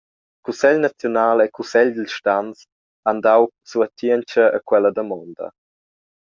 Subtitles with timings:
[0.43, 2.57] Cussegl naziunal e cussegl dils stans
[3.05, 5.47] han dau suatientscha a quella damonda.